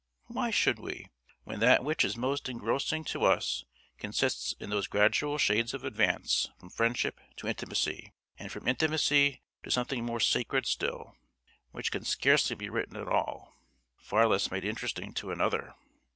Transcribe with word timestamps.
Why 0.25 0.49
should 0.49 0.79
we, 0.79 1.09
when 1.43 1.59
that 1.59 1.83
which 1.83 2.03
is 2.03 2.17
most 2.17 2.49
engrossing 2.49 3.03
to 3.03 3.23
us 3.25 3.65
consists 3.99 4.53
in 4.59 4.71
those 4.71 4.87
gradual 4.87 5.37
shades 5.37 5.75
of 5.75 5.83
advance 5.83 6.49
from 6.57 6.71
friendship 6.71 7.21
to 7.37 7.47
intimacy, 7.47 8.11
and 8.39 8.51
from 8.51 8.67
intimacy 8.67 9.43
to 9.61 9.69
something 9.69 10.03
more 10.03 10.19
sacred 10.19 10.65
still, 10.65 11.15
which 11.69 11.91
can 11.91 12.03
scarcely 12.03 12.55
be 12.55 12.67
written 12.67 12.95
at 12.95 13.07
all, 13.09 13.53
far 13.95 14.27
less 14.27 14.49
made 14.49 14.65
interesting 14.65 15.13
to 15.13 15.29
another? 15.31 15.75